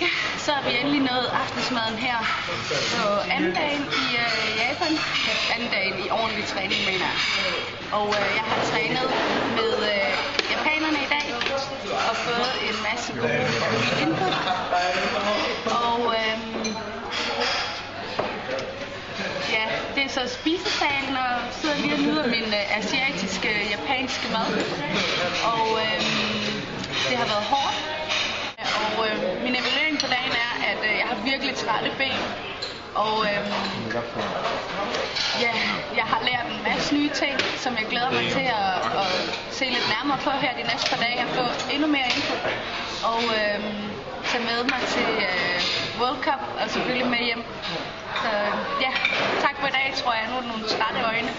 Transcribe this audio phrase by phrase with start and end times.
[0.00, 0.08] Ja,
[0.38, 2.18] så er vi endelig nået aftensmaden her
[2.96, 4.92] på anden dagen i øh, Japan.
[5.54, 7.18] Anden dagen i ordentlig træning, mener jeg.
[7.98, 9.06] Og øh, jeg har trænet
[9.58, 10.10] med øh,
[10.54, 11.26] japanerne i dag
[12.08, 14.61] og fået en masse gode input.
[20.14, 24.50] Så spisesalen og sidder lige og nyder min øh, asiatiske, japanske mad.
[25.52, 26.00] Og øh,
[27.08, 27.76] det har været hårdt.
[28.80, 32.20] Og øh, min evaluering på dagen er, at øh, jeg har virkelig trætte ben.
[32.94, 33.38] Og øh,
[35.44, 35.54] ja,
[36.00, 39.10] jeg har lært en masse nye ting, som jeg glæder mig til at, at
[39.58, 41.44] se lidt nærmere på her de næste par dage og få
[41.74, 42.34] endnu mere info.
[43.10, 43.58] Og øh,
[44.30, 45.56] tage med mig til øh,
[46.00, 47.44] World Cup og selvfølgelig med hjem.
[48.22, 48.32] Så
[48.86, 48.92] ja,
[49.44, 50.24] tak for i dag, tror jeg.
[50.30, 51.32] Nu er der nogle trætte øjne.